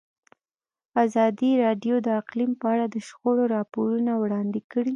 ازادي 1.05 1.51
راډیو 1.63 1.95
د 2.05 2.07
اقلیم 2.21 2.51
په 2.61 2.65
اړه 2.73 2.85
د 2.89 2.95
شخړو 3.07 3.43
راپورونه 3.55 4.11
وړاندې 4.21 4.59
کړي. 4.71 4.89